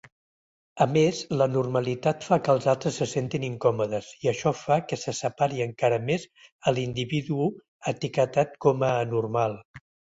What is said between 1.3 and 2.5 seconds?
l'anormalitat fa